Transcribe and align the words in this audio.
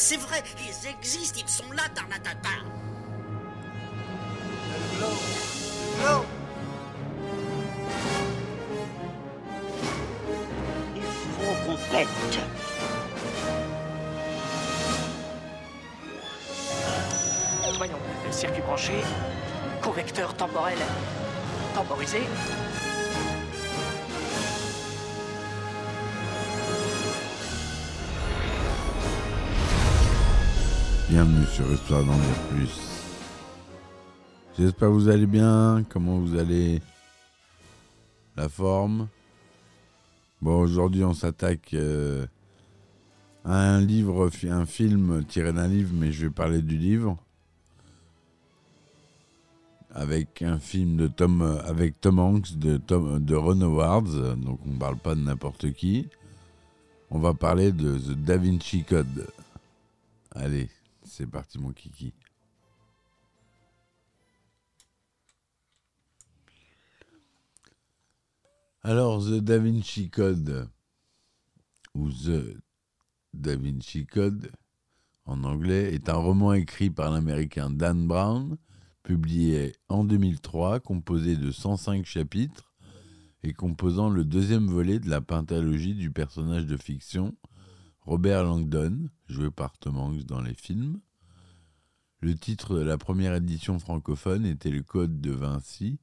c'est 0.00 0.16
vrai, 0.16 0.42
ils 0.58 0.88
existent, 0.88 1.40
ils 1.44 1.48
sont 1.48 1.70
là, 1.72 1.82
Tarnatata. 1.94 2.48
Il 10.96 11.02
faut 11.02 11.66
qu'on 11.66 11.76
pète. 11.94 12.08
Voyons, 17.76 17.98
circuit 18.30 18.62
branché, 18.62 19.04
correcteur 19.82 20.34
temporel 20.34 20.78
temporisé. 21.74 22.22
Bienvenue 31.10 31.44
sur 31.46 31.72
Histoire 31.72 32.04
d'en 32.04 32.14
dire 32.14 32.40
plus. 32.50 32.70
J'espère 34.56 34.90
que 34.90 34.94
vous 34.94 35.08
allez 35.08 35.26
bien. 35.26 35.84
Comment 35.88 36.20
vous 36.20 36.38
allez? 36.38 36.80
La 38.36 38.48
forme? 38.48 39.08
Bon, 40.40 40.60
aujourd'hui, 40.60 41.02
on 41.02 41.12
s'attaque 41.12 41.74
euh, 41.74 42.26
à 43.44 43.56
un 43.56 43.80
livre, 43.80 44.30
un 44.44 44.66
film 44.66 45.24
tiré 45.24 45.52
d'un 45.52 45.66
livre, 45.66 45.90
mais 45.92 46.12
je 46.12 46.26
vais 46.26 46.32
parler 46.32 46.62
du 46.62 46.76
livre. 46.76 47.18
Avec 49.90 50.42
un 50.42 50.60
film 50.60 50.96
de 50.96 51.08
Tom, 51.08 51.42
avec 51.66 52.00
Tom 52.00 52.20
Hanks 52.20 52.56
de, 52.56 52.76
Tom, 52.76 53.18
de 53.18 53.34
Ron 53.34 53.60
Howard, 53.62 54.36
donc 54.36 54.60
on 54.64 54.74
ne 54.74 54.78
parle 54.78 54.96
pas 54.96 55.16
de 55.16 55.22
n'importe 55.22 55.72
qui. 55.72 56.06
On 57.10 57.18
va 57.18 57.34
parler 57.34 57.72
de 57.72 57.98
The 57.98 58.12
Da 58.12 58.36
Vinci 58.36 58.84
Code. 58.84 59.26
Allez, 60.36 60.70
c'est 61.10 61.26
parti 61.26 61.58
mon 61.58 61.72
kiki. 61.72 62.14
Alors, 68.82 69.22
The 69.22 69.40
Da 69.40 69.58
Vinci 69.58 70.08
Code, 70.08 70.70
ou 71.94 72.08
The 72.10 72.56
Da 73.34 73.56
Vinci 73.56 74.06
Code 74.06 74.50
en 75.26 75.44
anglais, 75.44 75.92
est 75.92 76.08
un 76.08 76.14
roman 76.14 76.54
écrit 76.54 76.90
par 76.90 77.10
l'américain 77.10 77.70
Dan 77.70 78.06
Brown, 78.06 78.56
publié 79.02 79.74
en 79.88 80.04
2003, 80.04 80.80
composé 80.80 81.36
de 81.36 81.50
105 81.50 82.06
chapitres 82.06 82.72
et 83.42 83.52
composant 83.52 84.08
le 84.08 84.24
deuxième 84.24 84.68
volet 84.68 84.98
de 84.98 85.10
la 85.10 85.20
pentalogie 85.20 85.94
du 85.94 86.10
personnage 86.10 86.66
de 86.66 86.76
fiction 86.76 87.34
Robert 88.02 88.44
Langdon, 88.44 89.08
joué 89.28 89.50
par 89.50 89.76
Tom 89.78 89.98
Hanks 89.98 90.24
dans 90.24 90.40
les 90.40 90.54
films. 90.54 91.00
Le 92.20 92.34
titre 92.34 92.76
de 92.76 92.82
la 92.82 92.98
première 92.98 93.34
édition 93.34 93.78
francophone 93.78 94.44
était 94.46 94.70
Le 94.70 94.82
Code 94.82 95.20
de 95.20 95.30
Vinci. 95.32 95.98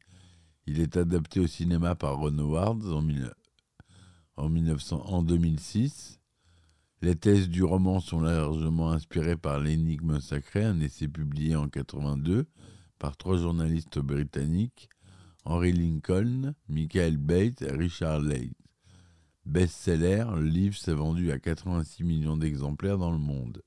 Il 0.65 0.79
est 0.79 0.97
adapté 0.97 1.39
au 1.39 1.47
cinéma 1.47 1.95
par 1.95 2.17
Ron 2.17 2.37
Howard 2.39 2.85
en, 2.85 3.01
mille- 3.01 3.33
en 4.35 4.49
1900 4.49 5.03
en 5.05 5.21
2006. 5.23 6.19
Les 7.01 7.15
thèses 7.15 7.49
du 7.49 7.63
roman 7.63 7.99
sont 7.99 8.21
largement 8.21 8.91
inspirées 8.91 9.37
par 9.37 9.59
L'énigme 9.59 10.19
sacrée, 10.19 10.63
un 10.63 10.79
essai 10.79 11.07
publié 11.07 11.55
en 11.55 11.69
82 11.69 12.47
par 12.97 13.15
trois 13.15 13.37
journalistes 13.37 13.99
britanniques, 13.99 14.89
Henry 15.45 15.71
Lincoln, 15.71 16.55
Michael 16.67 17.17
Bates 17.17 17.61
et 17.61 17.71
Richard 17.71 18.21
Leigh. 18.21 18.53
Best-seller, 19.47 20.25
le 20.35 20.43
livre 20.43 20.75
s'est 20.75 20.93
vendu 20.93 21.31
à 21.31 21.39
86 21.39 22.03
millions 22.03 22.35
d'exemplaires 22.35 22.97
dans 22.97 23.13
le 23.13 23.17
monde. 23.17 23.63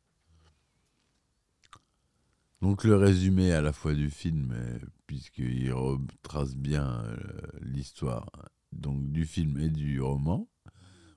Donc 2.60 2.84
le 2.84 2.96
résumé 2.96 3.52
à 3.52 3.62
la 3.62 3.72
fois 3.72 3.94
du 3.94 4.10
film, 4.10 4.52
euh, 4.52 4.78
puisqu'il 5.06 5.72
retrace 5.72 6.54
bien 6.54 7.02
euh, 7.06 7.16
l'histoire 7.62 8.30
donc 8.72 9.10
du 9.10 9.24
film 9.24 9.58
et 9.58 9.70
du 9.70 10.02
roman. 10.02 10.46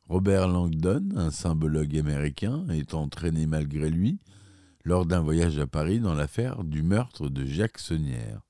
Robert 0.08 0.48
Langdon, 0.48 1.10
un 1.18 1.30
symbologue 1.30 1.98
américain, 1.98 2.66
est 2.70 2.94
entraîné 2.94 3.46
malgré 3.46 3.90
lui 3.90 4.22
lors 4.86 5.06
d'un 5.06 5.20
voyage 5.20 5.60
à 5.60 5.68
Paris 5.68 6.00
dans 6.00 6.14
l'affaire 6.14 6.64
du 6.64 6.84
meurtre 6.84 7.28
de 7.28 7.46
Jacques 7.46 7.80
Saunière, 7.80 8.42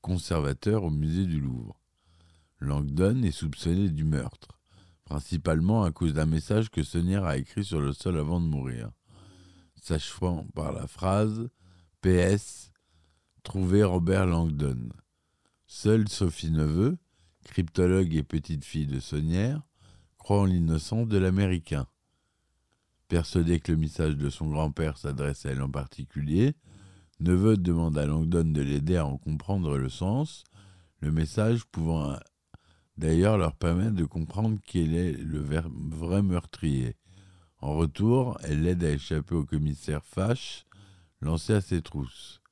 conservateur 0.00 0.84
au 0.84 0.90
musée 0.90 1.26
du 1.26 1.40
Louvre. 1.40 1.78
Langdon 2.58 3.22
est 3.22 3.32
soupçonné 3.32 3.90
du 3.90 4.04
meurtre, 4.04 4.61
principalement 5.12 5.84
à 5.84 5.92
cause 5.92 6.14
d'un 6.14 6.24
message 6.24 6.70
que 6.70 6.82
Saunière 6.82 7.26
a 7.26 7.36
écrit 7.36 7.66
sur 7.66 7.82
le 7.82 7.92
sol 7.92 8.16
avant 8.16 8.40
de 8.40 8.46
mourir, 8.46 8.90
s'achevant 9.74 10.46
par 10.54 10.72
la 10.72 10.86
phrase 10.86 11.50
PS 12.00 12.72
Trouver 13.42 13.84
Robert 13.84 14.24
Langdon. 14.24 14.88
Seule 15.66 16.08
Sophie 16.08 16.50
Neveu, 16.50 16.96
cryptologue 17.44 18.14
et 18.14 18.22
petite 18.22 18.64
fille 18.64 18.86
de 18.86 19.00
Saunière, 19.00 19.60
croit 20.16 20.40
en 20.40 20.44
l'innocence 20.46 21.08
de 21.08 21.18
l'Américain. 21.18 21.86
Persuadé 23.08 23.60
que 23.60 23.72
le 23.72 23.78
message 23.78 24.16
de 24.16 24.30
son 24.30 24.48
grand-père 24.48 24.96
s'adresse 24.96 25.44
à 25.44 25.50
elle 25.50 25.60
en 25.60 25.70
particulier, 25.70 26.54
Neveu 27.20 27.58
demande 27.58 27.98
à 27.98 28.06
Langdon 28.06 28.50
de 28.50 28.62
l'aider 28.62 28.96
à 28.96 29.04
en 29.04 29.18
comprendre 29.18 29.76
le 29.76 29.90
sens, 29.90 30.44
le 31.00 31.12
message 31.12 31.66
pouvant 31.66 32.16
d'ailleurs 32.96 33.38
leur 33.38 33.54
permettre 33.54 33.94
de 33.94 34.04
comprendre 34.04 34.58
quel 34.64 34.94
est 34.94 35.12
le 35.12 35.40
vrai 35.40 36.22
meurtrier. 36.22 36.96
En 37.58 37.76
retour, 37.76 38.38
elle 38.42 38.62
l'aide 38.62 38.84
à 38.84 38.90
échapper 38.90 39.34
au 39.34 39.44
commissaire 39.44 40.04
Fache, 40.04 40.66
lancé 41.20 41.52
à 41.54 41.60
ses 41.60 41.80
trousses. 41.80 42.42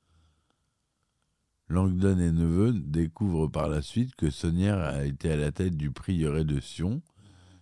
Langdon 1.67 2.19
et 2.19 2.31
Neveu 2.31 2.73
découvrent 2.73 3.47
par 3.47 3.69
la 3.69 3.81
suite 3.81 4.15
que 4.15 4.29
Saunière 4.29 4.79
a 4.79 5.05
été 5.05 5.31
à 5.31 5.37
la 5.37 5.51
tête 5.51 5.77
du 5.77 5.91
prieuré 5.91 6.43
de 6.43 6.59
Sion, 6.59 7.01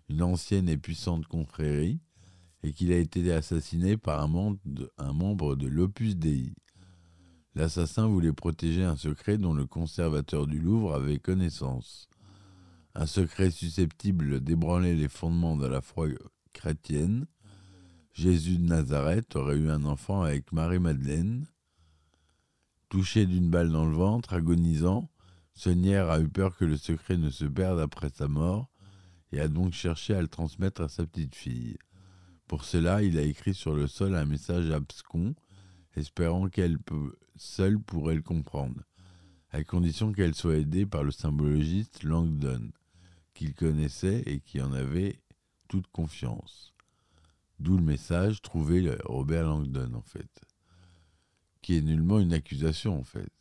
une 0.09 0.23
ancienne 0.23 0.68
et 0.68 0.78
puissante 0.78 1.28
confrérie, 1.28 2.00
et 2.63 2.73
qu'il 2.73 2.91
a 2.91 2.97
été 2.97 3.31
assassiné 3.31 3.97
par 3.97 4.22
un 4.22 4.28
membre 4.28 4.59
de, 4.66 4.91
un 4.97 5.13
membre 5.13 5.56
de 5.56 5.68
l'Opus 5.68 6.16
Dei. 6.18 6.53
L'assassin 7.56 8.07
voulait 8.07 8.34
protéger 8.34 8.84
un 8.84 8.95
secret 8.95 9.38
dont 9.38 9.53
le 9.53 9.66
conservateur 9.66 10.47
du 10.47 10.59
Louvre 10.59 10.94
avait 10.94 11.19
connaissance. 11.19 12.09
Un 13.02 13.06
secret 13.06 13.50
susceptible 13.50 14.42
d'ébranler 14.42 14.94
les 14.94 15.08
fondements 15.08 15.56
de 15.56 15.66
la 15.66 15.80
foi 15.80 16.08
chrétienne. 16.52 17.28
Jésus 18.12 18.58
de 18.58 18.66
Nazareth 18.66 19.38
aurait 19.38 19.56
eu 19.56 19.70
un 19.70 19.86
enfant 19.86 20.24
avec 20.24 20.52
Marie-Madeleine. 20.52 21.48
Touché 22.90 23.26
d'une 23.26 23.50
balle 23.50 23.72
dans 23.72 23.86
le 23.86 23.96
ventre, 23.96 24.34
agonisant, 24.34 25.10
Saunière 25.54 26.10
a 26.10 26.20
eu 26.20 26.28
peur 26.28 26.58
que 26.58 26.66
le 26.66 26.76
secret 26.76 27.16
ne 27.16 27.30
se 27.30 27.46
perde 27.46 27.80
après 27.80 28.10
sa 28.10 28.28
mort 28.28 28.70
et 29.31 29.40
a 29.40 29.48
donc 29.48 29.72
cherché 29.72 30.14
à 30.14 30.22
le 30.22 30.28
transmettre 30.28 30.81
à 30.81 30.90
sa 30.90 31.06
petite 31.06 31.36
fille. 31.36 31.78
Pour 32.48 32.66
cela, 32.66 33.02
il 33.02 33.18
a 33.18 33.22
écrit 33.22 33.54
sur 33.54 33.76
le 33.76 33.88
sol 33.88 34.14
un 34.14 34.26
message 34.26 34.72
abscon, 34.72 35.36
espérant 35.96 36.50
qu'elle 36.50 36.78
seule 37.38 37.80
pourrait 37.80 38.16
le 38.16 38.24
comprendre, 38.24 38.81
à 39.52 39.64
condition 39.64 40.12
qu'elle 40.12 40.36
soit 40.36 40.58
aidée 40.58 40.86
par 40.86 41.06
le 41.06 41.12
symbologiste 41.12 42.04
Langdon, 42.04 42.72
qu'il 43.39 43.53
connaissait 43.56 44.21
et 44.25 44.41
qui 44.41 44.62
en 44.62 44.74
avait 44.74 45.21
toute 45.69 45.88
confiance. 45.88 46.74
D'où 47.57 47.77
le 47.77 47.83
message 47.83 48.41
trouver 48.41 48.81
le- 48.81 48.97
Robert 49.06 49.45
Langdon, 49.45 49.94
en 49.94 50.01
fait, 50.01 50.41
qui 51.62 51.77
est 51.77 51.81
nullement 51.81 52.19
une 52.19 52.33
accusation, 52.33 53.00
en 53.00 53.06
fait. 53.06 53.31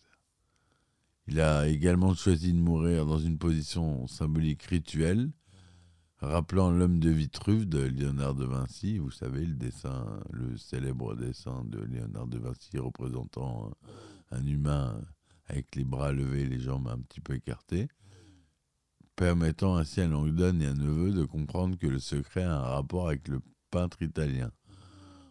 Il 1.27 1.41
a 1.41 1.67
également 1.67 2.15
choisi 2.15 2.53
de 2.53 2.61
mourir 2.61 3.07
dans 3.07 3.19
une 3.19 3.39
position 3.39 4.07
symbolique 4.07 4.63
rituelle, 4.63 5.33
rappelant 6.19 6.71
l'homme 6.71 7.01
de 7.01 7.11
Vitruve 7.11 7.69
de 7.69 7.81
Léonard 7.81 8.37
de 8.37 8.45
Vinci, 8.45 8.99
vous 8.99 9.11
savez, 9.11 9.45
le 9.45 9.55
dessin, 9.55 10.21
le 10.31 10.57
célèbre 10.57 11.17
dessin 11.17 11.65
de 11.65 11.81
Léonard 11.81 12.29
de 12.29 12.39
Vinci 12.39 12.79
représentant 12.79 13.73
un 14.31 14.47
humain 14.47 15.03
avec 15.47 15.75
les 15.75 15.85
bras 15.85 16.13
levés 16.13 16.47
les 16.47 16.61
jambes 16.61 16.87
un 16.87 16.99
petit 16.99 17.21
peu 17.21 17.35
écartées, 17.35 17.89
permettant 19.19 19.77
ainsi 19.77 20.01
à 20.01 20.07
Langdon 20.07 20.61
et 20.61 20.67
à 20.67 20.75
Neveu 20.75 21.11
de 21.11 21.25
comprendre 21.25 21.77
que 21.77 21.89
le 21.89 21.99
secret 21.99 22.45
a 22.45 22.55
un 22.55 22.63
rapport 22.63 23.09
avec 23.09 23.27
le 23.27 23.41
peintre 23.69 24.01
italien. 24.01 24.53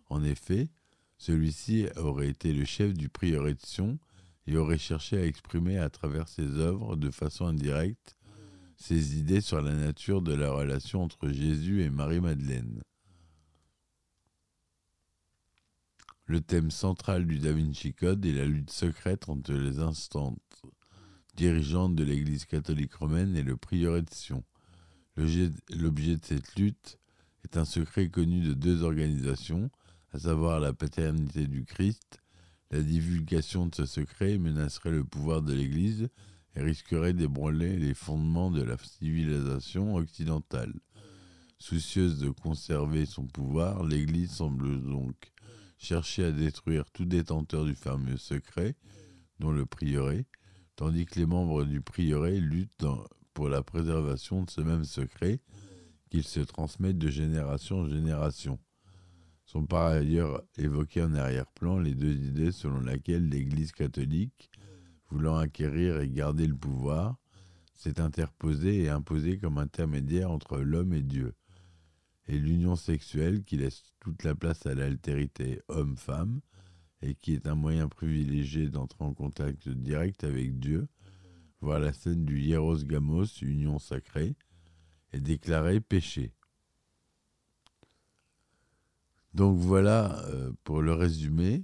En 0.10 0.26
effet, 0.26 0.68
celui-ci 1.18 1.88
aurait 1.96 2.28
été 2.28 2.52
le 2.52 2.66
chef 2.66 2.94
du 2.94 3.08
prieuré 3.08 3.54
de 3.54 3.66
Sion 3.66 3.98
et 4.46 4.58
aurait 4.58 4.78
cherché 4.78 5.18
à 5.18 5.26
exprimer 5.26 5.78
à 5.78 5.90
travers 5.90 6.28
ses 6.28 6.58
œuvres, 6.58 6.98
de 6.98 7.10
façon 7.10 7.46
indirecte, 7.46 8.18
ses 8.76 9.18
idées 9.18 9.40
sur 9.40 9.62
la 9.62 9.74
nature 9.74 10.22
de 10.22 10.34
la 10.34 10.52
relation 10.52 11.04
entre 11.04 11.30
Jésus 11.30 11.82
et 11.82 11.90
Marie-Madeleine. 11.90 12.82
Le 16.26 16.42
thème 16.42 16.72
central 16.72 17.26
du 17.26 17.40
Da 17.40 17.54
Vinci 17.54 17.94
Code 17.94 18.26
est 18.26 18.34
la 18.34 18.46
lutte 18.46 18.70
secrète 18.70 19.30
entre 19.30 19.54
les 19.54 19.80
instances 19.80 20.36
dirigeante 21.38 21.96
de 21.96 22.04
l'Église 22.04 22.46
catholique 22.46 22.96
romaine 22.96 23.38
et 23.38 23.44
le 23.44 23.56
prieuré 23.56 24.02
de 24.02 24.12
Sion. 24.12 24.44
L'objet 25.16 25.50
de 26.18 26.26
cette 26.26 26.56
lutte 26.56 26.98
est 27.44 27.58
un 27.58 27.66
secret 27.66 28.10
connu 28.10 28.42
de 28.42 28.54
deux 28.54 28.82
organisations, 28.82 29.70
à 30.12 30.20
savoir 30.20 30.60
la 30.60 30.74
paternité 30.74 31.46
du 31.46 31.64
Christ. 31.64 32.22
La 32.72 32.82
divulgation 32.82 33.68
de 33.68 33.76
ce 33.76 33.86
secret 33.86 34.40
menacerait 34.40 34.92
le 34.92 35.04
pouvoir 35.04 35.44
de 35.44 35.54
l'Église 35.54 36.10
et 36.56 36.62
risquerait 36.62 37.14
d'ébranler 37.14 37.78
les 37.78 37.94
fondements 37.94 38.50
de 38.50 38.64
la 38.64 38.76
civilisation 38.78 39.96
occidentale. 39.96 40.74
Soucieuse 41.60 42.20
de 42.20 42.30
conserver 42.30 43.06
son 43.06 43.28
pouvoir, 43.28 43.84
l'Église 43.84 44.32
semble 44.32 44.82
donc 44.84 45.32
chercher 45.78 46.26
à 46.26 46.32
détruire 46.32 46.90
tout 46.90 47.06
détenteur 47.06 47.64
du 47.64 47.76
fameux 47.76 48.18
secret, 48.18 48.76
dont 49.40 49.52
le 49.52 49.68
prieuré, 49.68 50.26
tandis 50.78 51.06
que 51.06 51.20
les 51.20 51.26
membres 51.26 51.66
du 51.66 51.82
prieuré 51.82 52.40
luttent 52.40 52.86
pour 53.34 53.50
la 53.50 53.62
préservation 53.62 54.44
de 54.44 54.50
ce 54.50 54.62
même 54.62 54.86
secret 54.86 55.42
qu'ils 56.10 56.24
se 56.24 56.40
transmettent 56.40 57.00
de 57.00 57.10
génération 57.10 57.80
en 57.80 57.90
génération. 57.90 58.60
Sont 59.46 59.66
par 59.66 59.88
ailleurs 59.88 60.44
évoquées 60.58 61.04
en 61.04 61.16
arrière-plan 61.16 61.80
les 61.80 61.96
deux 61.96 62.14
idées 62.14 62.52
selon 62.52 62.80
lesquelles 62.80 63.28
l'Église 63.28 63.72
catholique, 63.72 64.50
voulant 65.10 65.38
acquérir 65.38 66.00
et 66.00 66.10
garder 66.10 66.48
le 66.48 66.56
pouvoir, 66.56 67.18
s'est 67.74 68.00
interposée 68.00 68.84
et 68.84 68.90
imposée 68.90 69.38
comme 69.38 69.58
intermédiaire 69.58 70.32
entre 70.32 70.58
l'homme 70.60 70.94
et 70.94 71.02
Dieu, 71.02 71.34
et 72.28 72.38
l'union 72.38 72.76
sexuelle 72.76 73.44
qui 73.44 73.58
laisse 73.58 73.84
toute 74.00 74.24
la 74.24 74.36
place 74.36 74.66
à 74.66 74.76
l'altérité 74.76 75.62
homme-femme 75.70 76.42
et 77.02 77.16
qui 77.16 77.34
est 77.34 77.48
un 77.48 77.56
moyen 77.56 77.88
privilégié 77.88 78.70
d'entrer 78.70 79.04
en 79.04 79.14
contact 79.14 79.70
direct 79.70 80.24
avec 80.24 80.60
Dieu, 80.60 80.88
voir 81.62 81.80
la 81.80 81.94
scène 81.94 82.26
du 82.26 82.40
hieros 82.40 82.84
gamos, 82.84 83.26
union 83.42 83.80
sacrée, 83.80 84.36
est 85.14 85.22
déclaré 85.22 85.80
péché. 85.80 86.34
Donc 89.34 89.58
voilà 89.58 90.20
euh, 90.26 90.52
pour 90.64 90.82
le 90.82 90.94
résumé. 90.94 91.64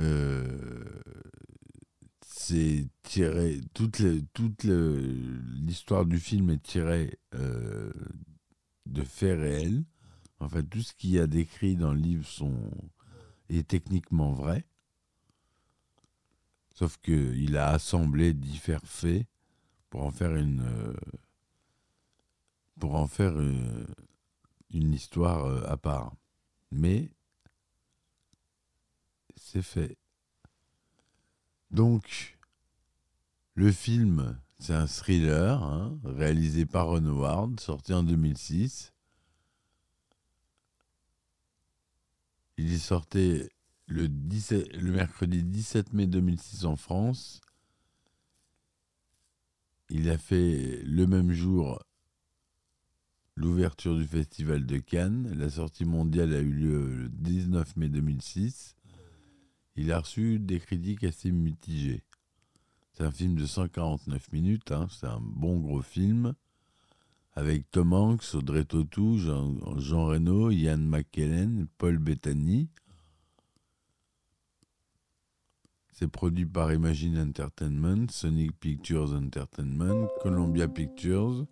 Euh, 0.00 0.67
c'est 2.48 2.88
tiré 3.02 3.60
toute 3.74 3.98
l'histoire 4.64 6.06
du 6.06 6.18
film 6.18 6.48
est 6.48 6.62
tirée 6.62 7.18
euh, 7.34 7.92
de 8.86 9.02
faits 9.02 9.38
réels. 9.38 9.84
En 10.40 10.48
fait, 10.48 10.62
tout 10.62 10.80
ce 10.80 10.94
qu'il 10.94 11.10
y 11.10 11.18
a 11.18 11.26
décrit 11.26 11.76
dans 11.76 11.92
le 11.92 12.00
livre 12.00 12.26
est 13.50 13.68
techniquement 13.68 14.32
vrai. 14.32 14.64
Sauf 16.74 16.96
qu'il 17.02 17.54
a 17.58 17.68
assemblé 17.68 18.32
divers 18.32 18.86
faits 18.86 19.26
pour 19.90 20.04
en 20.04 20.10
faire 20.10 20.34
une 20.34 20.62
euh, 20.62 20.94
pour 22.80 22.94
en 22.94 23.08
faire 23.08 23.38
euh, 23.38 23.86
une 24.70 24.94
histoire 24.94 25.70
à 25.70 25.76
part. 25.76 26.14
Mais 26.70 27.10
c'est 29.36 29.60
fait. 29.60 29.98
Donc, 31.70 32.37
le 33.58 33.72
film, 33.72 34.38
c'est 34.60 34.72
un 34.72 34.86
thriller 34.86 35.60
hein, 35.64 35.98
réalisé 36.04 36.64
par 36.64 36.86
Ron 36.86 37.04
Howard, 37.06 37.58
sorti 37.58 37.92
en 37.92 38.04
2006. 38.04 38.92
Il 42.56 42.72
est 42.72 42.78
sorti 42.78 43.42
le, 43.88 44.06
17 44.08 44.76
le 44.76 44.92
mercredi 44.92 45.42
17 45.42 45.92
mai 45.92 46.06
2006 46.06 46.66
en 46.66 46.76
France. 46.76 47.40
Il 49.90 50.08
a 50.08 50.18
fait 50.18 50.80
le 50.84 51.08
même 51.08 51.32
jour 51.32 51.82
l'ouverture 53.34 53.96
du 53.96 54.06
festival 54.06 54.66
de 54.66 54.78
Cannes. 54.78 55.32
La 55.36 55.50
sortie 55.50 55.84
mondiale 55.84 56.32
a 56.32 56.38
eu 56.38 56.52
lieu 56.52 56.94
le 56.94 57.08
19 57.08 57.76
mai 57.76 57.88
2006. 57.88 58.76
Il 59.74 59.90
a 59.90 59.98
reçu 59.98 60.38
des 60.38 60.60
critiques 60.60 61.02
assez 61.02 61.32
mitigées. 61.32 62.04
C'est 62.98 63.04
un 63.04 63.12
film 63.12 63.36
de 63.36 63.46
149 63.46 64.32
minutes, 64.32 64.72
hein, 64.72 64.88
c'est 64.90 65.06
un 65.06 65.20
bon 65.20 65.60
gros 65.60 65.82
film, 65.82 66.34
avec 67.36 67.70
Tom 67.70 67.92
Hanks, 67.92 68.34
Audrey 68.34 68.64
Tautou, 68.64 69.18
Jean, 69.18 69.54
Jean 69.78 70.06
Reno, 70.06 70.50
Ian 70.50 70.78
McKellen, 70.78 71.68
Paul 71.78 71.98
Bettany. 71.98 72.68
C'est 75.92 76.08
produit 76.08 76.44
par 76.44 76.72
Imagine 76.72 77.18
Entertainment, 77.20 78.08
Sonic 78.10 78.58
Pictures 78.58 79.12
Entertainment, 79.12 80.08
Columbia 80.20 80.66
Pictures. 80.66 81.46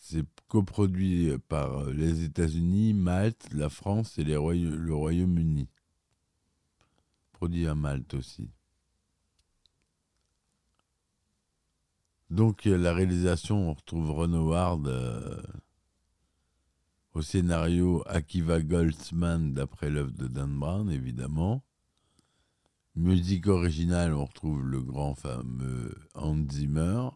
C'est 0.00 0.24
coproduit 0.48 1.36
par 1.48 1.86
les 1.86 2.24
États-Unis, 2.24 2.94
Malte, 2.94 3.48
la 3.52 3.68
France 3.68 4.18
et 4.18 4.24
le 4.24 4.38
Royaume-Uni. 4.38 5.68
Produit 7.32 7.66
à 7.66 7.74
Malte 7.74 8.14
aussi. 8.14 8.50
Donc 12.30 12.66
euh, 12.66 12.76
la 12.76 12.92
réalisation, 12.92 13.70
on 13.70 13.74
retrouve 13.74 14.10
Ron 14.10 14.32
Howard 14.32 14.86
euh, 14.88 15.42
au 17.14 17.22
scénario 17.22 18.02
Akiva 18.06 18.60
Goldsman 18.60 19.54
d'après 19.54 19.90
l'œuvre 19.90 20.12
de 20.12 20.26
Dan 20.26 20.58
Brown, 20.58 20.90
évidemment. 20.90 21.62
Musique 22.96 23.46
originale, 23.46 24.14
on 24.14 24.24
retrouve 24.24 24.64
le 24.64 24.82
grand 24.82 25.14
fameux 25.14 25.94
Hans 26.14 26.48
Zimmer, 26.50 27.10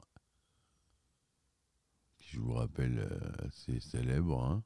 je 2.30 2.38
vous 2.38 2.52
rappelle 2.54 2.98
euh, 2.98 3.48
assez 3.48 3.80
célèbre. 3.80 4.42
hein. 4.44 4.62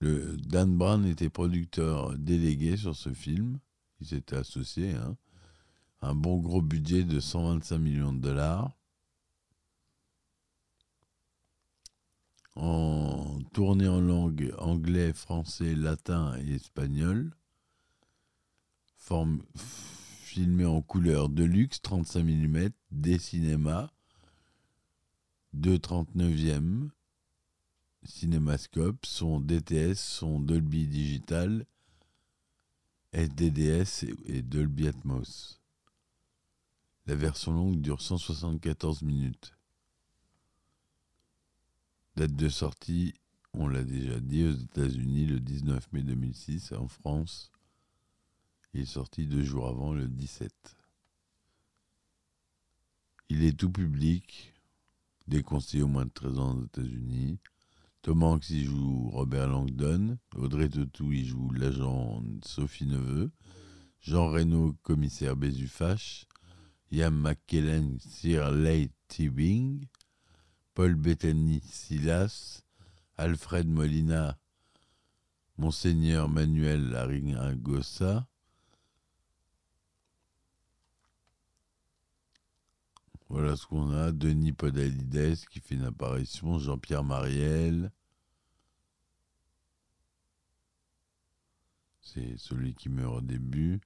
Le, 0.00 0.36
Dan 0.36 0.76
Brown 0.76 1.06
était 1.06 1.30
producteur 1.30 2.16
délégué 2.18 2.76
sur 2.76 2.94
ce 2.94 3.14
film. 3.14 3.58
Il 4.00 4.06
s'était 4.08 4.36
associé. 4.36 4.94
hein. 4.94 5.16
Un 6.02 6.14
bon 6.14 6.38
gros 6.38 6.60
budget 6.60 7.04
de 7.04 7.18
125 7.20 7.78
millions 7.78 8.12
de 8.12 8.20
dollars. 8.20 8.76
En 12.54 13.38
tourné 13.54 13.88
en 13.88 14.00
langue 14.00 14.52
anglais, 14.58 15.14
français, 15.14 15.74
latin 15.74 16.36
et 16.44 16.56
espagnol. 16.56 17.34
Filmé 20.32 20.64
en 20.64 20.80
couleur 20.80 21.28
de 21.28 21.44
luxe, 21.44 21.82
35 21.82 22.24
mm, 22.24 22.70
des 22.90 23.18
cinémas, 23.18 23.90
2 25.52 25.76
39e, 25.76 26.88
cinémascope, 28.02 29.04
son 29.04 29.40
DTS, 29.40 29.94
son 29.96 30.40
Dolby 30.40 30.86
Digital, 30.86 31.66
SDDS 33.12 34.06
et 34.24 34.40
Dolby 34.40 34.88
Atmos. 34.88 35.60
La 37.04 37.14
version 37.14 37.52
longue 37.52 37.82
dure 37.82 38.00
174 38.00 39.02
minutes. 39.02 39.54
Date 42.16 42.34
de 42.34 42.48
sortie, 42.48 43.12
on 43.52 43.68
l'a 43.68 43.84
déjà 43.84 44.18
dit, 44.18 44.44
aux 44.44 44.52
États-Unis 44.52 45.26
le 45.26 45.40
19 45.40 45.92
mai 45.92 46.02
2006, 46.02 46.72
en 46.72 46.88
France, 46.88 47.52
il 48.74 48.80
est 48.80 48.86
sorti 48.86 49.26
deux 49.26 49.42
jours 49.42 49.68
avant, 49.68 49.92
le 49.92 50.08
17. 50.08 50.52
Il 53.28 53.44
est 53.44 53.58
tout 53.58 53.70
public, 53.70 54.54
déconseillé 55.26 55.82
au 55.82 55.88
moins 55.88 56.04
de 56.06 56.10
13 56.10 56.38
ans 56.38 56.56
aux 56.56 56.64
États-Unis. 56.64 57.38
Tom 58.02 58.22
Hanks 58.22 58.52
joue 58.52 59.10
Robert 59.10 59.48
Langdon. 59.48 60.18
Audrey 60.34 60.68
Tautou 60.68 61.12
y 61.12 61.24
joue 61.24 61.50
l'agent 61.52 62.22
Sophie 62.44 62.86
Neveu. 62.86 63.30
Jean 64.00 64.28
Reno, 64.28 64.74
commissaire 64.82 65.36
Bézufache. 65.36 66.26
Ian 66.90 67.12
McKellen, 67.12 67.98
Sir 68.00 68.50
Leigh 68.50 68.90
Tibing. 69.06 69.86
Paul 70.74 70.94
Bettany, 70.94 71.60
Silas. 71.64 72.62
Alfred 73.18 73.68
Molina, 73.68 74.38
Monseigneur 75.58 76.28
Manuel 76.28 76.96
Aringosa. 76.96 78.26
Voilà 83.32 83.56
ce 83.56 83.66
qu'on 83.66 83.90
a. 83.92 84.12
Denis 84.12 84.52
Podalides 84.52 85.46
qui 85.48 85.60
fait 85.60 85.76
une 85.76 85.84
apparition. 85.84 86.58
Jean-Pierre 86.58 87.02
Mariel. 87.02 87.90
C'est 92.02 92.36
celui 92.36 92.74
qui 92.74 92.90
meurt 92.90 93.16
au 93.16 93.20
début. 93.22 93.80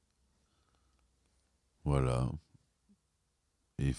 Voilà. 1.84 2.28
Et 3.78 3.94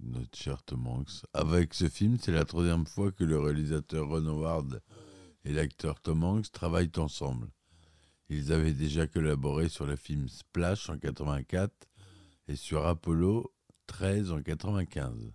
notre 0.00 0.36
cher 0.36 0.60
Tom 0.64 0.88
Hanks. 0.88 1.22
Avec 1.32 1.74
ce 1.74 1.88
film, 1.88 2.18
c'est 2.20 2.32
la 2.32 2.44
troisième 2.44 2.84
fois 2.84 3.12
que 3.12 3.22
le 3.22 3.38
réalisateur 3.38 4.08
Ron 4.08 4.26
Howard 4.26 4.82
et 5.44 5.52
l'acteur 5.52 6.00
Tom 6.00 6.24
Hanks 6.24 6.50
travaillent 6.50 6.90
ensemble. 6.96 7.46
Ils 8.30 8.52
avaient 8.52 8.74
déjà 8.74 9.06
collaboré 9.06 9.68
sur 9.68 9.86
le 9.86 9.94
film 9.94 10.28
Splash 10.28 10.90
en 10.90 10.98
84 10.98 11.72
et 12.48 12.56
sur 12.56 12.84
Apollo 12.84 13.51
13 13.86 14.32
en 14.32 14.42
95. 14.42 15.32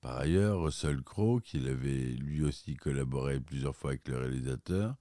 Par 0.00 0.16
ailleurs, 0.18 0.62
Russell 0.62 1.02
Crowe, 1.02 1.40
qui 1.40 1.58
avait 1.66 2.12
lui 2.12 2.44
aussi 2.44 2.76
collaboré 2.76 3.40
plusieurs 3.40 3.74
fois 3.74 3.90
avec 3.90 4.06
le 4.08 4.18
réalisateur, 4.18 4.96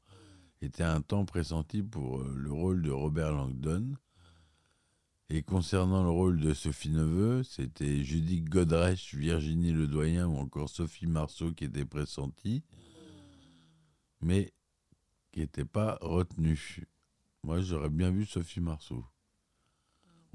était 0.61 0.83
un 0.83 1.01
temps 1.01 1.25
pressenti 1.25 1.83
pour 1.83 2.19
euh, 2.19 2.33
le 2.35 2.51
rôle 2.51 2.81
de 2.81 2.91
Robert 2.91 3.31
Langdon. 3.31 3.95
Et 5.29 5.43
concernant 5.43 6.03
le 6.03 6.09
rôle 6.09 6.39
de 6.39 6.53
Sophie 6.53 6.89
Neveu, 6.89 7.43
c'était 7.43 8.03
Judith 8.03 8.49
Godrèche, 8.49 9.13
Virginie 9.13 9.73
Ledoyen 9.73 10.25
ou 10.25 10.37
encore 10.37 10.69
Sophie 10.69 11.05
Marceau 11.05 11.51
qui 11.51 11.65
étaient 11.65 11.85
pressentis, 11.85 12.63
mais 14.21 14.53
qui 15.31 15.41
n'étaient 15.41 15.65
pas 15.65 15.97
retenus. 16.01 16.79
Moi, 17.43 17.59
j'aurais 17.59 17.89
bien 17.89 18.09
vu 18.09 18.25
Sophie 18.25 18.61
Marceau. 18.61 19.05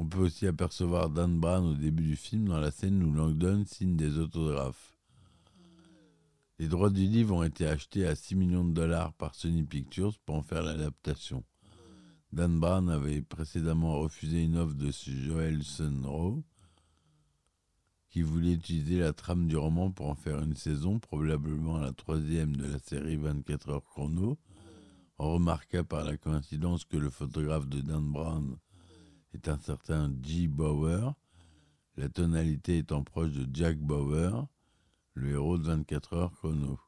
On 0.03 0.05
peut 0.05 0.19
aussi 0.19 0.49
apercevoir 0.49 1.11
Dan 1.11 1.39
Brown 1.39 1.65
au 1.65 1.75
début 1.75 2.03
du 2.03 2.17
film 2.17 2.49
dans 2.49 2.59
la 2.59 2.73
scène 2.73 3.05
où 3.05 3.13
Langdon 3.13 3.63
signe 3.65 3.95
des 3.95 4.19
autographes. 4.19 4.99
Les 6.59 6.67
droits 6.67 6.91
du 6.91 7.07
livre 7.07 7.37
ont 7.37 7.45
été 7.45 7.69
achetés 7.69 8.05
à 8.05 8.17
6 8.17 8.35
millions 8.35 8.65
de 8.65 8.73
dollars 8.73 9.13
par 9.13 9.37
Sony 9.37 9.63
Pictures 9.63 10.19
pour 10.27 10.35
en 10.35 10.43
faire 10.43 10.65
l'adaptation. 10.65 11.45
Dan 12.33 12.59
Brown 12.59 12.91
avait 12.91 13.23
précédemment 13.23 14.01
refusé 14.01 14.43
une 14.43 14.57
offre 14.57 14.75
de 14.75 14.91
Joel 14.91 15.63
Sunrow, 15.63 16.43
qui 18.11 18.23
voulait 18.23 18.55
utiliser 18.55 18.99
la 18.99 19.13
trame 19.13 19.47
du 19.47 19.57
roman 19.57 19.93
pour 19.93 20.09
en 20.09 20.17
faire 20.17 20.41
une 20.41 20.57
saison, 20.57 20.99
probablement 20.99 21.79
la 21.79 21.93
troisième 21.93 22.57
de 22.57 22.67
la 22.67 22.81
série 22.81 23.19
24 23.19 23.69
heures 23.69 23.85
chrono. 23.85 24.37
On 25.21 25.35
remarqua 25.35 25.85
par 25.85 26.03
la 26.03 26.17
coïncidence 26.17 26.85
que 26.85 26.97
le 26.97 27.09
photographe 27.09 27.69
de 27.69 27.81
Dan 27.81 28.11
Brown 28.11 28.57
est 29.35 29.49
un 29.49 29.59
certain 29.59 30.13
G. 30.23 30.49
Bauer, 30.49 31.15
la 31.97 32.09
tonalité 32.09 32.79
étant 32.79 33.03
proche 33.03 33.33
de 33.33 33.47
Jack 33.53 33.79
Bauer, 33.79 34.47
le 35.15 35.31
héros 35.31 35.59
de 35.59 35.65
24 35.65 36.13
heures 36.15 36.33
chrono. 36.33 36.79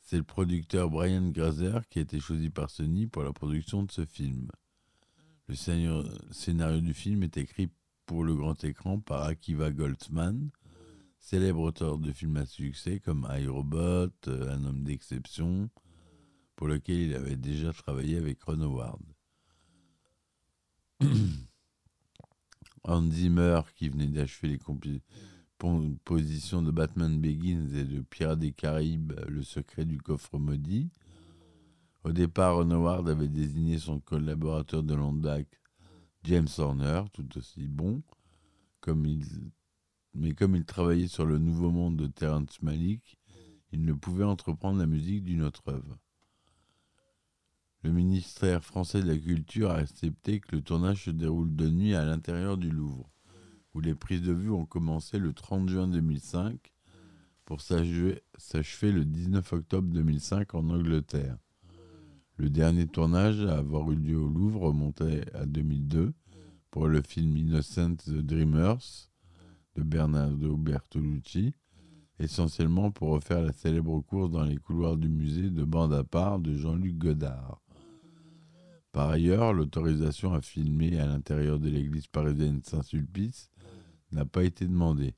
C'est 0.00 0.16
le 0.16 0.24
producteur 0.24 0.88
Brian 0.88 1.28
Grazer 1.28 1.86
qui 1.88 1.98
a 1.98 2.02
été 2.02 2.18
choisi 2.20 2.48
par 2.48 2.70
Sony 2.70 3.06
pour 3.06 3.22
la 3.22 3.32
production 3.32 3.82
de 3.82 3.90
ce 3.90 4.06
film. 4.06 4.48
Le 5.48 5.54
scénario, 5.54 6.80
du 6.80 6.94
film 6.94 7.22
est 7.22 7.36
écrit 7.36 7.70
pour 8.06 8.24
le 8.24 8.34
grand 8.34 8.62
écran 8.64 9.00
par 9.00 9.24
Akiva 9.24 9.70
Goldsman, 9.70 10.50
célèbre 11.20 11.60
auteur 11.60 11.98
de 11.98 12.12
films 12.12 12.36
à 12.36 12.46
succès 12.46 13.00
comme 13.00 13.28
iRobot, 13.30 14.10
euh, 14.28 14.54
Un 14.54 14.64
homme 14.64 14.84
d'exception, 14.84 15.68
pour 16.56 16.68
lequel 16.68 16.96
il 16.96 17.14
avait 17.14 17.36
déjà 17.36 17.72
travaillé 17.72 18.16
avec 18.16 18.42
Ron 18.42 18.60
Howard. 18.60 19.02
Hans 22.84 23.10
Zimmer, 23.10 23.60
qui 23.76 23.88
venait 23.88 24.08
d'achever 24.08 24.48
les 24.48 24.58
compositions 25.58 26.62
de 26.62 26.72
Batman 26.72 27.20
Begins 27.20 27.68
et 27.74 27.84
de 27.84 28.00
Pirates 28.00 28.40
des 28.40 28.50
Caraïbes, 28.50 29.12
Le 29.28 29.42
secret 29.42 29.84
du 29.84 29.98
coffre 29.98 30.38
maudit. 30.38 30.90
Au 32.02 32.10
départ, 32.10 32.56
Ron 32.56 32.70
Howard 32.72 33.08
avait 33.08 33.28
désigné 33.28 33.78
son 33.78 34.00
collaborateur 34.00 34.82
de 34.82 35.20
date, 35.20 35.46
James 36.24 36.48
Horner, 36.58 37.04
tout 37.12 37.28
aussi 37.36 37.68
bon, 37.68 38.02
comme 38.80 39.06
il... 39.06 39.24
mais 40.14 40.32
comme 40.32 40.56
il 40.56 40.64
travaillait 40.64 41.06
sur 41.06 41.26
le 41.26 41.38
Nouveau 41.38 41.70
Monde 41.70 41.96
de 41.96 42.06
Terrence 42.08 42.60
Malick, 42.60 43.18
il 43.70 43.84
ne 43.84 43.92
pouvait 43.92 44.24
entreprendre 44.24 44.80
la 44.80 44.86
musique 44.86 45.24
d'une 45.24 45.42
autre 45.42 45.62
œuvre. 45.68 45.96
Le 47.84 47.92
ministère 47.92 48.64
français 48.64 49.02
de 49.02 49.06
la 49.06 49.16
Culture 49.16 49.70
a 49.70 49.76
accepté 49.76 50.40
que 50.40 50.56
le 50.56 50.62
tournage 50.62 51.04
se 51.04 51.10
déroule 51.10 51.54
de 51.54 51.68
nuit 51.68 51.94
à 51.94 52.04
l'intérieur 52.04 52.56
du 52.56 52.70
Louvre, 52.70 53.08
où 53.72 53.80
les 53.80 53.94
prises 53.94 54.22
de 54.22 54.32
vue 54.32 54.50
ont 54.50 54.66
commencé 54.66 55.20
le 55.20 55.32
30 55.32 55.68
juin 55.68 55.86
2005 55.86 56.72
pour 57.44 57.60
s'achever 57.60 58.22
le 58.92 59.04
19 59.04 59.52
octobre 59.52 59.88
2005 59.92 60.54
en 60.56 60.70
Angleterre. 60.70 61.38
Le 62.36 62.50
dernier 62.50 62.88
tournage 62.88 63.40
à 63.44 63.58
avoir 63.58 63.90
eu 63.92 63.96
lieu 63.96 64.18
au 64.18 64.28
Louvre 64.28 64.62
remontait 64.62 65.24
à 65.32 65.46
2002 65.46 66.12
pour 66.72 66.88
le 66.88 67.00
film 67.00 67.36
Innocent 67.36 67.94
the 68.06 68.18
Dreamers 68.18 69.08
de 69.76 69.82
Bernardo 69.84 70.56
Bertolucci, 70.56 71.54
essentiellement 72.18 72.90
pour 72.90 73.10
refaire 73.10 73.40
la 73.40 73.52
célèbre 73.52 74.00
course 74.00 74.32
dans 74.32 74.44
les 74.44 74.56
couloirs 74.56 74.96
du 74.96 75.08
musée 75.08 75.48
de 75.48 75.62
bande 75.62 75.94
à 75.94 76.02
part 76.02 76.40
de 76.40 76.56
Jean-Luc 76.56 76.98
Godard. 76.98 77.62
Par 78.92 79.10
ailleurs, 79.10 79.52
l'autorisation 79.52 80.32
à 80.32 80.40
filmer 80.40 80.98
à 80.98 81.06
l'intérieur 81.06 81.58
de 81.58 81.68
l'église 81.68 82.06
parisienne 82.06 82.62
Saint-Sulpice 82.64 83.50
n'a 84.12 84.24
pas 84.24 84.44
été 84.44 84.66
demandée. 84.66 85.14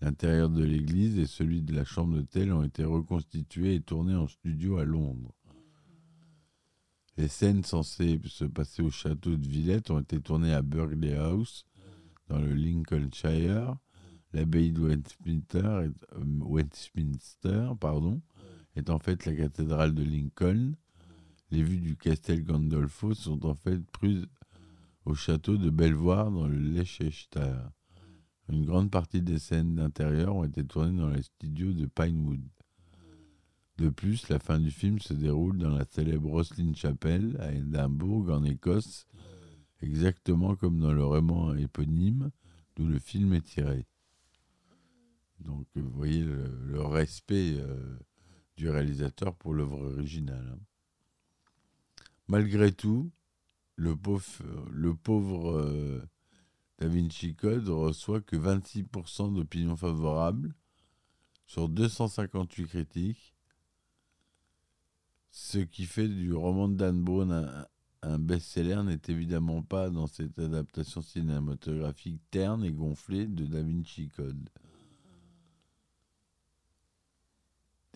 L'intérieur 0.00 0.50
de 0.50 0.62
l'église 0.62 1.18
et 1.18 1.26
celui 1.26 1.62
de 1.62 1.74
la 1.74 1.84
chambre 1.84 2.16
d'hôtel 2.16 2.52
ont 2.52 2.62
été 2.62 2.84
reconstitués 2.84 3.76
et 3.76 3.80
tournés 3.80 4.14
en 4.14 4.26
studio 4.26 4.78
à 4.78 4.84
Londres. 4.84 5.32
Les 7.16 7.28
scènes 7.28 7.64
censées 7.64 8.20
se 8.26 8.44
passer 8.44 8.82
au 8.82 8.90
château 8.90 9.36
de 9.36 9.48
Villette 9.48 9.90
ont 9.90 10.00
été 10.00 10.20
tournées 10.20 10.52
à 10.52 10.60
Burghley 10.60 11.14
House, 11.14 11.64
dans 12.28 12.38
le 12.38 12.52
Lincolnshire. 12.52 13.76
L'abbaye 14.34 14.72
de 14.72 14.82
Westminster, 14.82 15.84
est, 15.84 15.92
euh, 18.90 18.92
en 18.92 18.98
fait 18.98 19.24
la 19.24 19.34
cathédrale 19.34 19.94
de 19.94 20.02
Lincoln. 20.02 20.74
Les 21.50 21.62
vues 21.62 21.80
du 21.80 21.96
Castel 21.96 22.42
Gandolfo 22.42 23.14
sont 23.14 23.46
en 23.46 23.54
fait 23.54 23.78
prises 23.92 24.26
au 25.04 25.14
château 25.14 25.56
de 25.56 25.70
Belvoir 25.70 26.30
dans 26.30 26.48
le 26.48 26.58
Leicester. 26.58 27.54
Une 28.48 28.64
grande 28.64 28.90
partie 28.90 29.22
des 29.22 29.38
scènes 29.38 29.76
d'intérieur 29.76 30.34
ont 30.36 30.44
été 30.44 30.64
tournées 30.64 30.98
dans 30.98 31.10
les 31.10 31.22
studios 31.22 31.72
de 31.72 31.86
Pinewood. 31.86 32.42
De 33.78 33.90
plus, 33.90 34.28
la 34.28 34.38
fin 34.38 34.58
du 34.58 34.70
film 34.70 34.98
se 34.98 35.12
déroule 35.12 35.58
dans 35.58 35.76
la 35.76 35.84
célèbre 35.84 36.30
Roslin 36.30 36.72
Chapel 36.74 37.36
à 37.40 37.52
Édimbourg, 37.52 38.30
en 38.30 38.42
Écosse, 38.44 39.06
exactement 39.82 40.56
comme 40.56 40.80
dans 40.80 40.92
le 40.92 41.04
roman 41.04 41.54
éponyme 41.54 42.30
d'où 42.74 42.86
le 42.86 42.98
film 42.98 43.34
est 43.34 43.42
tiré. 43.42 43.86
Donc, 45.40 45.66
vous 45.74 45.90
voyez 45.90 46.22
le, 46.24 46.46
le 46.66 46.80
respect 46.82 47.54
euh, 47.58 47.98
du 48.56 48.68
réalisateur 48.70 49.34
pour 49.36 49.54
l'œuvre 49.54 49.92
originale. 49.92 50.54
hein. 50.54 50.60
Malgré 52.28 52.72
tout, 52.72 53.10
le 53.76 53.96
pauvre, 53.96 54.24
le 54.70 54.94
pauvre 54.94 55.52
euh, 55.52 56.02
Da 56.78 56.88
Vinci 56.88 57.34
Code 57.34 57.68
reçoit 57.68 58.20
que 58.20 58.36
26% 58.36 59.34
d'opinions 59.34 59.76
favorables 59.76 60.54
sur 61.46 61.68
258 61.68 62.66
critiques, 62.66 63.34
ce 65.30 65.58
qui 65.58 65.86
fait 65.86 66.08
du 66.08 66.32
roman 66.32 66.68
de 66.68 66.76
Dan 66.76 67.02
Brown 67.02 67.66
un 68.02 68.18
best-seller 68.18 68.82
n'est 68.84 69.00
évidemment 69.08 69.62
pas 69.62 69.90
dans 69.90 70.06
cette 70.06 70.38
adaptation 70.38 71.02
cinématographique 71.02 72.20
terne 72.30 72.64
et 72.64 72.72
gonflée 72.72 73.26
de 73.26 73.44
Da 73.46 73.62
Vinci 73.62 74.08
Code. 74.08 74.48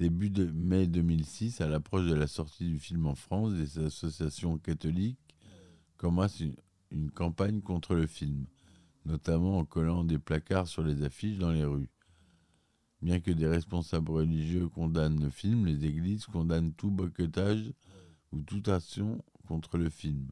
Début 0.00 0.30
de 0.30 0.46
mai 0.46 0.86
2006, 0.86 1.60
à 1.60 1.68
l'approche 1.68 2.06
de 2.06 2.14
la 2.14 2.26
sortie 2.26 2.64
du 2.64 2.78
film 2.78 3.04
en 3.04 3.14
France, 3.14 3.52
des 3.52 3.78
associations 3.80 4.56
catholiques 4.56 5.18
commencent 5.98 6.42
une, 6.90 7.10
campagne 7.10 7.60
contre 7.60 7.94
le 7.94 8.06
film, 8.06 8.46
notamment 9.04 9.58
en 9.58 9.66
collant 9.66 10.02
des 10.02 10.18
placards 10.18 10.68
sur 10.68 10.82
les 10.82 11.02
affiches 11.02 11.36
dans 11.36 11.52
les 11.52 11.66
rues. 11.66 11.90
Bien 13.02 13.20
que 13.20 13.30
des 13.30 13.46
responsables 13.46 14.10
religieux 14.10 14.70
condamnent 14.70 15.22
le 15.22 15.28
film, 15.28 15.66
les 15.66 15.84
églises 15.84 16.24
condamnent 16.24 16.72
tout 16.72 16.90
boycottage 16.90 17.70
ou 18.32 18.40
toute 18.40 18.68
action 18.68 19.22
contre 19.46 19.76
le 19.76 19.90
film. 19.90 20.30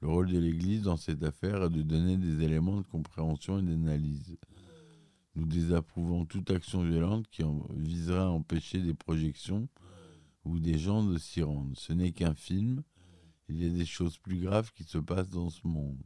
Le 0.00 0.08
rôle 0.08 0.32
de 0.32 0.38
l'Église 0.38 0.84
dans 0.84 0.96
cette 0.96 1.22
affaire 1.24 1.62
est 1.62 1.68
de 1.68 1.82
donner 1.82 2.16
des 2.16 2.42
éléments 2.42 2.78
de 2.78 2.86
compréhension 2.86 3.58
et 3.58 3.62
d'analyse. 3.62 4.38
Nous 5.36 5.46
désapprouvons 5.46 6.26
toute 6.26 6.50
action 6.50 6.82
violente 6.84 7.26
qui 7.28 7.42
en 7.42 7.66
viserait 7.74 8.18
à 8.18 8.30
empêcher 8.30 8.80
des 8.80 8.94
projections 8.94 9.68
ou 10.44 10.60
des 10.60 10.78
gens 10.78 11.04
de 11.04 11.18
s'y 11.18 11.42
rendre. 11.42 11.76
Ce 11.76 11.92
n'est 11.92 12.12
qu'un 12.12 12.34
film, 12.34 12.82
il 13.48 13.62
y 13.62 13.66
a 13.66 13.70
des 13.70 13.84
choses 13.84 14.16
plus 14.18 14.38
graves 14.38 14.72
qui 14.72 14.84
se 14.84 14.98
passent 14.98 15.30
dans 15.30 15.50
ce 15.50 15.66
monde. 15.66 16.00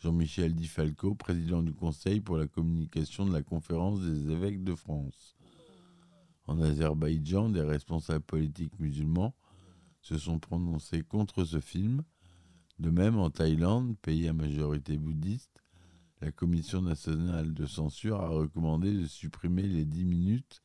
Jean-Michel 0.00 0.54
Di 0.54 0.66
Falco, 0.66 1.14
président 1.14 1.62
du 1.62 1.72
Conseil 1.72 2.20
pour 2.20 2.36
la 2.36 2.46
communication 2.46 3.26
de 3.26 3.32
la 3.32 3.42
Conférence 3.42 4.00
des 4.00 4.30
évêques 4.30 4.64
de 4.64 4.74
France. 4.74 5.36
En 6.46 6.60
Azerbaïdjan, 6.60 7.50
des 7.50 7.62
responsables 7.62 8.24
politiques 8.24 8.78
musulmans 8.80 9.34
se 10.00 10.18
sont 10.18 10.38
prononcés 10.38 11.02
contre 11.02 11.44
ce 11.44 11.60
film. 11.60 12.02
De 12.78 12.90
même, 12.90 13.18
en 13.18 13.30
Thaïlande, 13.30 13.96
pays 13.98 14.26
à 14.26 14.32
majorité 14.32 14.96
bouddhiste, 14.96 15.62
la 16.20 16.30
Commission 16.32 16.82
nationale 16.82 17.54
de 17.54 17.66
censure 17.66 18.20
a 18.20 18.28
recommandé 18.28 18.92
de 18.92 19.06
supprimer 19.06 19.62
les 19.62 19.84
10 19.84 20.04
minutes 20.04 20.62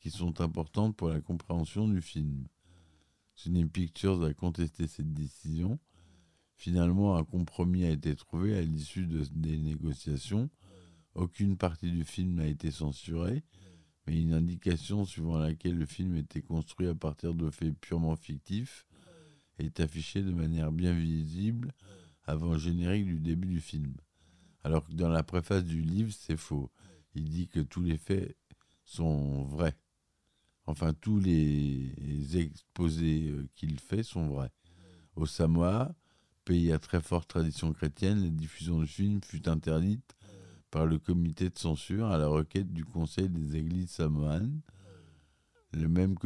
qui 0.00 0.10
sont 0.10 0.40
importantes 0.40 0.96
pour 0.96 1.08
la 1.08 1.20
compréhension 1.20 1.86
du 1.86 2.00
film. 2.00 2.46
Sony 3.34 3.66
Pictures 3.66 4.22
a 4.24 4.32
contesté 4.32 4.86
cette 4.86 5.12
décision. 5.12 5.78
Finalement, 6.56 7.16
un 7.16 7.24
compromis 7.24 7.84
a 7.84 7.90
été 7.90 8.14
trouvé 8.14 8.56
à 8.56 8.62
l'issue 8.62 9.06
de, 9.06 9.24
des 9.32 9.58
négociations. 9.58 10.50
Aucune 11.14 11.56
partie 11.56 11.90
du 11.90 12.04
film 12.04 12.34
n'a 12.34 12.46
été 12.46 12.70
censurée, 12.70 13.44
mais 14.06 14.20
une 14.20 14.32
indication 14.32 15.04
suivant 15.04 15.38
laquelle 15.38 15.76
le 15.76 15.86
film 15.86 16.16
était 16.16 16.42
construit 16.42 16.86
à 16.86 16.94
partir 16.94 17.34
de 17.34 17.50
faits 17.50 17.78
purement 17.80 18.16
fictifs 18.16 18.86
est 19.64 19.80
affichée 19.80 20.22
de 20.22 20.32
manière 20.32 20.72
bien 20.72 20.92
visible 20.92 21.72
avant 22.24 22.52
le 22.52 22.58
générique 22.58 23.06
du 23.06 23.20
début 23.20 23.48
du 23.48 23.60
film. 23.60 23.94
Alors 24.62 24.86
que 24.86 24.92
dans 24.92 25.08
la 25.08 25.22
préface 25.22 25.64
du 25.64 25.80
livre, 25.80 26.12
c'est 26.12 26.36
faux. 26.36 26.70
Il 27.14 27.28
dit 27.30 27.48
que 27.48 27.60
tous 27.60 27.82
les 27.82 27.98
faits 27.98 28.36
sont 28.84 29.44
vrais. 29.44 29.76
Enfin, 30.66 30.92
tous 30.92 31.18
les 31.18 32.36
exposés 32.38 33.30
euh, 33.30 33.48
qu'il 33.56 33.80
fait 33.80 34.02
sont 34.02 34.28
vrais. 34.28 34.52
Au 35.16 35.26
Samoa, 35.26 35.94
pays 36.44 36.72
à 36.72 36.78
très 36.78 37.00
forte 37.00 37.28
tradition 37.28 37.72
chrétienne, 37.72 38.22
la 38.22 38.30
diffusion 38.30 38.80
du 38.80 38.86
film 38.86 39.20
fut 39.22 39.48
interdite 39.48 40.16
par 40.70 40.86
le 40.86 40.98
comité 40.98 41.50
de 41.50 41.58
censure 41.58 42.06
à 42.06 42.18
la 42.18 42.28
requête 42.28 42.72
du 42.72 42.84
Conseil 42.84 43.28
des 43.28 43.56
églises 43.56 43.90
samoanes. 43.90 44.60
Le 45.72 45.88
même 45.88 46.16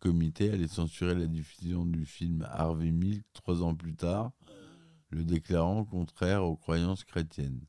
comité 0.00 0.50
allait 0.50 0.68
censurer 0.68 1.14
la 1.14 1.26
diffusion 1.26 1.84
du 1.84 2.06
film 2.06 2.46
Harvey 2.50 2.90
Milk 2.90 3.24
trois 3.34 3.62
ans 3.62 3.74
plus 3.74 3.94
tard, 3.94 4.32
le 5.10 5.24
déclarant 5.24 5.84
contraire 5.84 6.44
aux 6.44 6.56
croyances 6.56 7.04
chrétiennes. 7.04 7.60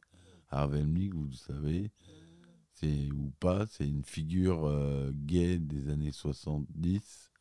Harvey 0.50 0.84
Milk, 0.84 1.13
vous 1.13 1.27
le 1.27 1.36
savez, 1.36 1.91
c'est 2.74 3.12
ou 3.12 3.31
pas, 3.39 3.67
c'est 3.67 3.88
une 3.88 4.03
figure 4.03 4.65
euh, 4.65 5.12
gay 5.13 5.60
des 5.60 5.89
années 5.89 6.12
70 6.12 7.31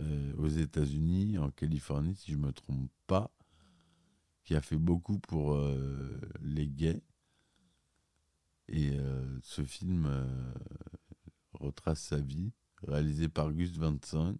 euh, 0.00 0.34
aux 0.38 0.48
États-Unis, 0.48 1.38
en 1.38 1.50
Californie, 1.50 2.16
si 2.16 2.32
je 2.32 2.36
ne 2.36 2.46
me 2.46 2.52
trompe 2.52 2.90
pas, 3.06 3.30
qui 4.44 4.54
a 4.54 4.60
fait 4.60 4.78
beaucoup 4.78 5.18
pour 5.18 5.54
euh, 5.54 6.20
les 6.42 6.66
gays. 6.66 7.02
Et 8.68 8.96
ce 9.42 9.62
film 9.62 10.10
retrace 11.52 12.00
sa 12.00 12.18
vie, 12.18 12.50
réalisé 12.82 13.28
par 13.28 13.52
Gus 13.52 13.76
Van 13.76 13.94
Sant. 14.02 14.36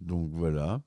Donc 0.00 0.30
voilà. 0.30 0.80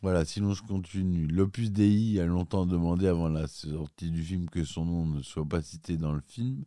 Voilà, 0.00 0.24
sinon 0.24 0.54
je 0.54 0.62
continue. 0.62 1.26
L'Opus 1.26 1.72
Dei 1.72 2.20
a 2.20 2.26
longtemps 2.26 2.66
demandé 2.66 3.08
avant 3.08 3.28
la 3.28 3.48
sortie 3.48 4.12
du 4.12 4.22
film 4.22 4.48
que 4.48 4.62
son 4.64 4.84
nom 4.84 5.06
ne 5.06 5.22
soit 5.22 5.44
pas 5.44 5.60
cité 5.60 5.96
dans 5.96 6.12
le 6.12 6.20
film, 6.20 6.64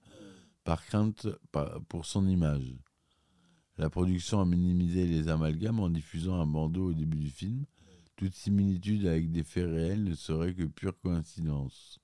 par 0.66 0.86
crainte 0.86 1.28
pour 1.88 2.06
son 2.06 2.28
image. 2.28 2.76
La 3.78 3.90
production 3.90 4.42
a 4.42 4.46
minimisé 4.46 5.08
les 5.08 5.30
amalgames 5.30 5.80
en 5.80 5.90
diffusant 5.90 6.42
un 6.42 6.46
bandeau 6.46 6.90
au 6.90 6.94
début 6.94 7.20
du 7.20 7.30
film. 7.30 7.66
Toute 8.18 8.36
similitude 8.36 9.08
avec 9.08 9.32
des 9.32 9.44
faits 9.44 9.66
réels 9.66 10.04
ne 10.04 10.14
serait 10.14 10.54
que 10.54 10.66
pure 10.66 11.00
coïncidence. 11.00 12.00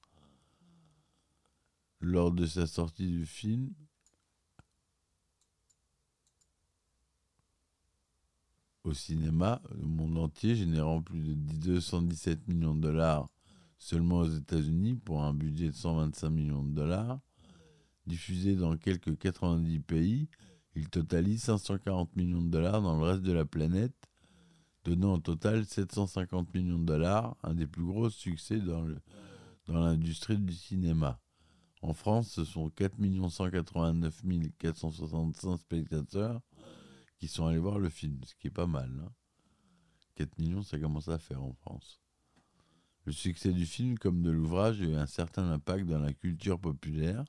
Lors 2.00 2.32
de 2.32 2.46
sa 2.46 2.68
sortie 2.68 3.08
du 3.08 3.26
film, 3.26 3.74
au 8.88 8.93
cinéma, 8.93 9.62
le 9.76 9.86
monde 9.86 10.17
entier, 10.17 10.56
générant 10.56 11.02
plus 11.02 11.19
de 11.19 11.34
217 11.34 12.47
millions 12.47 12.76
de 12.76 12.82
dollars 12.82 13.28
seulement 13.78 14.19
aux 14.19 14.30
États-Unis 14.30 14.95
pour 14.95 15.23
un 15.23 15.34
budget 15.34 15.67
de 15.67 15.76
125 15.76 16.30
millions 16.30 16.63
de 16.63 16.73
dollars. 16.73 17.19
Diffusé 18.06 18.56
dans 18.56 18.78
quelques 18.78 19.17
90 19.17 19.80
pays, 19.82 20.30
il 20.76 20.89
totalise 20.89 21.43
540 21.43 22.15
millions 22.15 22.41
de 22.41 22.50
dollars 22.50 22.82
dans 22.82 22.97
le 22.97 23.04
reste 23.04 23.21
de 23.21 23.34
la 23.34 23.45
planète, 23.45 23.93
donnant 24.86 25.15
au 25.15 25.19
total 25.19 25.65
750 25.65 26.54
millions 26.54 26.80
de 26.80 26.86
dollars, 26.86 27.36
un 27.43 27.54
des 27.54 27.67
plus 27.67 27.84
gros 27.84 28.10
succès 28.10 28.60
dans 28.60 28.88
l'industrie 29.67 30.38
du 30.38 30.54
cinéma. 30.54 31.19
En 31.82 31.93
France, 31.93 32.32
ce 32.32 32.45
sont 32.45 32.69
4 32.69 32.95
189 33.30 34.21
465 34.58 35.58
spectateurs 35.58 36.41
qui 37.17 37.27
sont 37.27 37.47
allés 37.47 37.58
voir 37.58 37.80
le 37.80 37.89
film, 37.89 38.19
ce 38.25 38.36
qui 38.36 38.47
est 38.47 38.51
pas 38.51 38.67
mal. 38.67 38.91
4 40.15 40.27
hein. 40.27 40.36
millions, 40.38 40.63
ça 40.63 40.77
commence 40.77 41.08
à 41.08 41.17
faire 41.17 41.43
en 41.43 41.53
France. 41.53 41.99
Le 43.06 43.12
succès 43.12 43.53
du 43.53 43.65
film, 43.65 43.97
comme 43.97 44.21
de 44.21 44.32
l'ouvrage, 44.32 44.82
a 44.82 44.86
eu 44.86 44.95
un 44.95 45.06
certain 45.06 45.49
impact 45.49 45.86
dans 45.86 45.99
la 45.99 46.13
culture 46.13 46.60
populaire. 46.60 47.23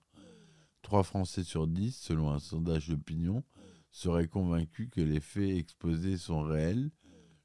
3 0.82 1.02
Français 1.02 1.44
sur 1.44 1.66
10, 1.66 1.96
selon 1.96 2.30
un 2.30 2.38
sondage 2.38 2.88
d'opinion, 2.88 3.44
seraient 3.90 4.28
convaincus 4.28 4.88
que 4.90 5.00
les 5.00 5.20
faits 5.20 5.56
exposés 5.56 6.16
sont 6.16 6.42
réels, 6.42 6.90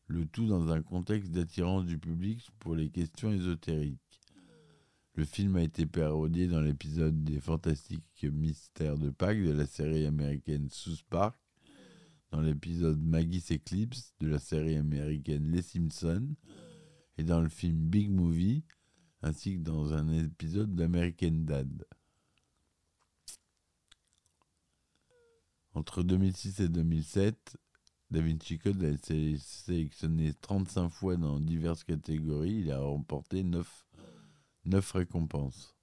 le 0.08 0.26
tout 0.26 0.48
dans 0.48 0.70
un 0.70 0.82
contexte 0.82 1.32
d'attirance 1.32 1.86
du 1.86 1.98
public 1.98 2.50
pour 2.60 2.76
les 2.76 2.90
questions 2.90 3.32
ésotériques. 3.32 4.00
Le 5.16 5.26
film 5.26 5.56
a 5.58 5.62
été 5.62 5.86
parodié 5.86 6.48
dans 6.48 6.62
l'épisode 6.62 7.24
des 7.24 7.40
Fantastiques 7.40 8.24
Mystères 8.24 8.98
de 8.98 9.12
Pâques 9.12 9.44
de 9.44 9.52
la 9.52 9.68
série 9.68 10.08
américaine 10.08 10.70
Sous 10.72 11.04
Park 11.10 11.38
dans 12.34 12.42
l'épisode 12.42 13.00
Maggie's 13.00 13.52
Eclipse 13.52 14.16
de 14.20 14.28
la 14.28 14.40
série 14.40 14.76
américaine 14.76 15.52
Les 15.52 15.62
Simpsons 15.62 16.36
et 17.20 17.24
dans 17.24 17.40
le 17.40 17.48
film 17.48 17.78
Big 17.78 18.10
Movie, 18.10 18.64
ainsi 19.22 19.58
que 19.58 19.62
dans 19.62 19.94
un 19.94 20.10
épisode 20.10 20.74
d'American 20.74 21.30
Dad. 21.32 21.86
Entre 25.76 26.02
2006 26.02 26.62
et 26.62 26.70
2007, 26.70 27.56
Da 28.10 28.22
Vinci 28.22 28.60
a 28.66 28.88
été 28.88 29.38
sélectionné 29.38 30.34
35 30.34 30.90
fois 30.90 31.18
dans 31.18 31.40
diverses 31.40 31.84
catégories. 31.84 32.62
Il 32.62 32.72
a 32.72 32.80
remporté 32.80 33.44
9, 33.44 33.86
9 34.66 34.92
récompenses. 34.92 35.76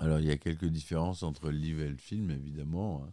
Alors, 0.00 0.18
il 0.18 0.26
y 0.26 0.30
a 0.30 0.38
quelques 0.38 0.64
différences 0.64 1.22
entre 1.22 1.50
le 1.50 1.58
livre 1.58 1.82
et 1.82 1.90
le 1.90 1.98
film, 1.98 2.30
évidemment. 2.30 3.04
Hein. 3.04 3.12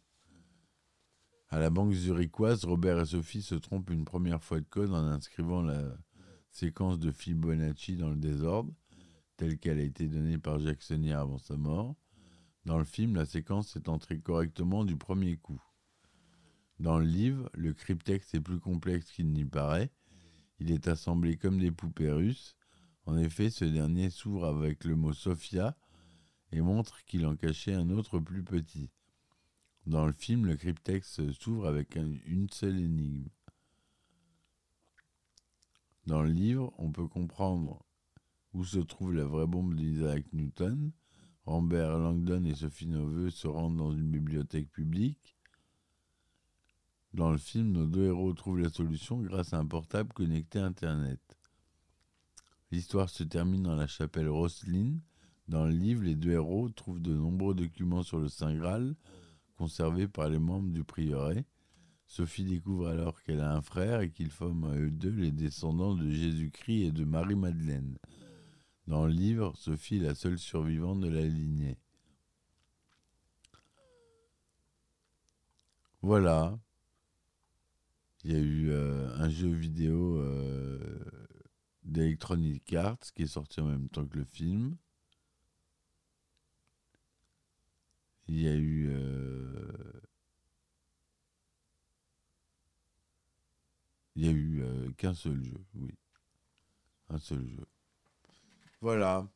À 1.49 1.59
la 1.59 1.69
banque 1.69 1.91
zurichoise, 1.91 2.63
Robert 2.63 3.01
et 3.01 3.05
Sophie 3.05 3.41
se 3.41 3.55
trompent 3.55 3.89
une 3.89 4.05
première 4.05 4.41
fois 4.41 4.61
de 4.61 4.65
code 4.65 4.93
en 4.93 5.05
inscrivant 5.05 5.61
la 5.61 5.83
séquence 6.49 6.97
de 6.97 7.11
Fibonacci 7.11 7.97
dans 7.97 8.09
le 8.09 8.15
désordre, 8.15 8.73
telle 9.35 9.59
qu'elle 9.59 9.79
a 9.79 9.83
été 9.83 10.07
donnée 10.07 10.37
par 10.37 10.59
Jacques 10.59 10.81
Sonnier 10.81 11.11
avant 11.11 11.37
sa 11.37 11.57
mort. 11.57 11.97
Dans 12.63 12.77
le 12.77 12.85
film, 12.85 13.15
la 13.15 13.25
séquence 13.25 13.75
est 13.75 13.89
entrée 13.89 14.19
correctement 14.19 14.85
du 14.85 14.95
premier 14.95 15.35
coup. 15.35 15.61
Dans 16.79 16.99
le 16.99 17.05
livre, 17.05 17.49
le 17.53 17.73
cryptexte 17.73 18.33
est 18.33 18.41
plus 18.41 18.61
complexe 18.61 19.11
qu'il 19.11 19.33
n'y 19.33 19.45
paraît. 19.45 19.91
Il 20.59 20.71
est 20.71 20.87
assemblé 20.87 21.35
comme 21.35 21.59
des 21.59 21.71
poupées 21.71 22.11
russes. 22.11 22.55
En 23.05 23.17
effet, 23.17 23.49
ce 23.49 23.65
dernier 23.65 24.09
s'ouvre 24.09 24.45
avec 24.45 24.85
le 24.85 24.95
mot 24.95 25.11
Sophia, 25.11 25.75
et 26.51 26.61
montre 26.61 27.03
qu'il 27.05 27.25
en 27.25 27.35
cachait 27.35 27.73
un 27.73 27.89
autre 27.89 28.19
plus 28.19 28.43
petit. 28.43 28.89
Dans 29.85 30.05
le 30.05 30.13
film, 30.13 30.45
le 30.45 30.55
cryptex 30.55 31.31
s'ouvre 31.31 31.67
avec 31.67 31.95
une 31.95 32.49
seule 32.49 32.79
énigme. 32.79 33.29
Dans 36.05 36.21
le 36.21 36.29
livre, 36.29 36.73
on 36.77 36.91
peut 36.91 37.07
comprendre 37.07 37.85
où 38.53 38.63
se 38.63 38.79
trouve 38.79 39.13
la 39.13 39.25
vraie 39.25 39.45
bombe 39.45 39.75
d'Isaac 39.75 40.25
Newton. 40.33 40.91
Rambert 41.45 41.97
Langdon 41.97 42.43
et 42.45 42.55
Sophie 42.55 42.87
Noveux 42.87 43.29
se 43.29 43.47
rendent 43.47 43.77
dans 43.77 43.91
une 43.91 44.09
bibliothèque 44.09 44.71
publique. 44.71 45.37
Dans 47.13 47.31
le 47.31 47.37
film, 47.37 47.71
nos 47.71 47.85
deux 47.85 48.05
héros 48.05 48.33
trouvent 48.33 48.59
la 48.59 48.69
solution 48.69 49.21
grâce 49.21 49.53
à 49.53 49.57
un 49.57 49.65
portable 49.65 50.13
connecté 50.13 50.59
à 50.59 50.65
Internet. 50.65 51.19
L'histoire 52.71 53.09
se 53.09 53.23
termine 53.23 53.63
dans 53.63 53.75
la 53.75 53.87
chapelle 53.87 54.29
Roslin, 54.29 54.99
dans 55.47 55.65
le 55.65 55.71
livre, 55.71 56.03
les 56.03 56.15
deux 56.15 56.31
héros 56.31 56.69
trouvent 56.69 57.01
de 57.01 57.13
nombreux 57.13 57.55
documents 57.55 58.03
sur 58.03 58.19
le 58.19 58.27
Saint 58.27 58.53
Graal, 58.55 58.95
conservés 59.55 60.07
par 60.07 60.29
les 60.29 60.39
membres 60.39 60.71
du 60.71 60.83
prieuré. 60.83 61.45
Sophie 62.05 62.45
découvre 62.45 62.87
alors 62.87 63.21
qu'elle 63.23 63.41
a 63.41 63.53
un 63.53 63.61
frère 63.61 64.01
et 64.01 64.11
qu'ils 64.11 64.29
forment 64.29 64.65
à 64.65 64.75
eux 64.75 64.91
deux 64.91 65.11
les 65.11 65.31
descendants 65.31 65.95
de 65.95 66.09
Jésus-Christ 66.09 66.83
et 66.83 66.91
de 66.91 67.03
Marie-Madeleine. 67.03 67.97
Dans 68.87 69.05
le 69.05 69.11
livre, 69.11 69.53
Sophie 69.57 69.97
est 69.97 70.03
la 70.03 70.15
seule 70.15 70.39
survivante 70.39 71.01
de 71.01 71.09
la 71.09 71.21
lignée. 71.21 71.77
Voilà. 76.01 76.57
Il 78.23 78.31
y 78.31 78.35
a 78.35 78.39
eu 78.39 78.69
euh, 78.69 79.13
un 79.15 79.29
jeu 79.29 79.49
vidéo 79.49 80.17
euh, 80.17 80.99
d'Electronic 81.83 82.73
Arts 82.73 83.11
qui 83.13 83.23
est 83.23 83.27
sorti 83.27 83.61
en 83.61 83.65
même 83.65 83.89
temps 83.89 84.05
que 84.05 84.17
le 84.17 84.25
film. 84.25 84.77
Il 88.27 88.41
y 88.41 88.47
a 88.47 88.55
eu 88.55 88.89
euh, 88.89 90.01
Il 94.15 94.23
n'y 94.23 94.29
a 94.29 94.31
eu 94.31 94.61
euh, 94.63 94.89
qu'un 94.97 95.13
seul 95.13 95.41
jeu, 95.43 95.63
oui. 95.75 95.93
Un 97.09 97.19
seul 97.19 97.47
jeu. 97.47 97.65
Voilà. 98.81 99.27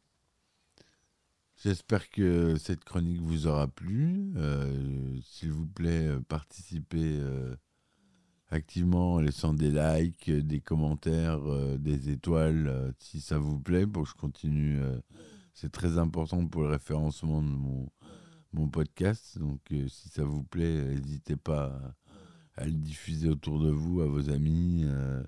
J'espère 1.64 2.10
que 2.10 2.58
cette 2.58 2.84
chronique 2.84 3.22
vous 3.22 3.46
aura 3.46 3.68
plu. 3.68 4.34
Euh, 4.36 5.20
S'il 5.24 5.52
vous 5.52 5.68
plaît, 5.68 6.10
participez 6.28 7.22
activement 8.50 9.14
en 9.14 9.20
laissant 9.20 9.54
des 9.54 9.70
likes, 9.70 10.32
des 10.32 10.60
commentaires, 10.60 11.40
des 11.78 12.10
étoiles, 12.10 12.94
si 12.98 13.22
ça 13.22 13.38
vous 13.38 13.60
plaît, 13.60 13.86
pour 13.86 14.04
que 14.04 14.10
je 14.10 14.16
continue. 14.16 14.82
C'est 15.54 15.72
très 15.72 16.00
important 16.00 16.46
pour 16.48 16.64
le 16.64 16.70
référencement 16.70 17.44
de 17.44 17.48
mon, 17.48 17.88
mon 18.54 18.68
podcast. 18.68 19.38
Donc, 19.38 19.60
euh, 19.72 19.88
si 19.88 20.10
ça 20.10 20.24
vous 20.24 20.44
plaît, 20.44 20.84
n'hésitez 20.84 21.36
pas 21.36 21.96
à, 22.56 22.66
le 22.66 22.74
diffuser 22.74 23.30
autour 23.30 23.60
de 23.60 23.70
vous, 23.70 24.02
à 24.02 24.06
vos 24.06 24.30
amis, 24.30 24.84
euh, 24.86 25.24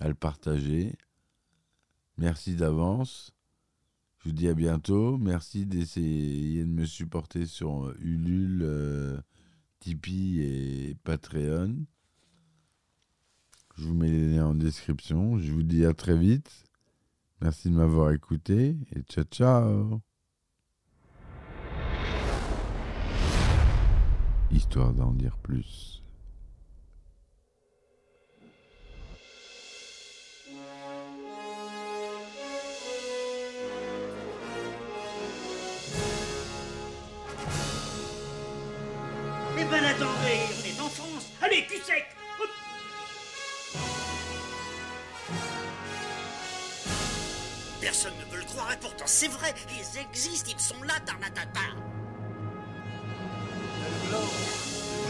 à 0.00 0.08
le 0.08 0.14
partager. 0.14 0.96
Merci 2.18 2.56
d'avance. 2.56 3.32
Je 4.18 4.30
vous 4.30 4.34
dis 4.34 4.48
à 4.48 4.54
bientôt. 4.54 5.18
Merci 5.18 5.66
d'essayer 5.66 6.64
de 6.64 6.70
me 6.70 6.86
supporter 6.86 7.46
sur 7.46 7.94
Ulule, 8.00 8.62
euh, 8.62 9.20
Tipeee 9.80 10.40
et 10.40 10.94
Patreon. 11.04 11.86
Je 13.76 13.84
vous 13.84 13.94
mets 13.94 14.10
les 14.10 14.32
liens 14.32 14.46
en 14.46 14.54
description. 14.54 15.38
Je 15.38 15.52
vous 15.52 15.62
dis 15.62 15.84
à 15.84 15.92
très 15.92 16.16
vite. 16.16 16.64
Merci 17.42 17.68
de 17.68 17.74
m'avoir 17.74 18.12
écouté 18.12 18.76
et 18.94 19.02
ciao 19.02 19.24
ciao. 19.24 20.05
Histoire 24.50 24.92
d'en 24.92 25.10
dire 25.12 25.36
plus. 25.42 26.02
Eh 39.58 39.64
ben 39.64 39.84
attendez, 39.84 40.06
on 40.08 40.66
est. 40.66 41.44
Allez, 41.44 41.66
cul 41.66 41.80
sec 41.82 42.06
Personne 47.80 48.12
ne 48.18 48.32
veut 48.32 48.40
le 48.40 48.44
croire 48.44 48.72
et 48.72 48.76
pourtant 48.80 49.04
c'est 49.06 49.28
vrai, 49.28 49.54
ils 49.70 49.98
existent, 49.98 50.50
ils 50.52 50.60
sont 50.60 50.82
là, 50.82 50.94
Tarnatata. 51.04 51.60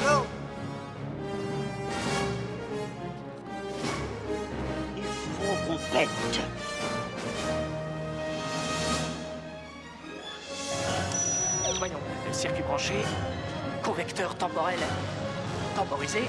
Le. 0.06 0.12
Il 4.96 5.02
faut 5.02 5.56
qu'on 5.66 5.78
pète. 5.92 6.08
Voyons, 11.78 11.98
circuit 12.32 12.62
branché, 12.62 12.94
convecteur 13.82 14.34
temporel 14.36 14.78
temporisé, 15.74 16.22